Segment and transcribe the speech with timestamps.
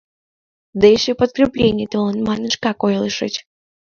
[0.79, 3.33] Да эше, подкреплений толын манын, шкак ойлышыч.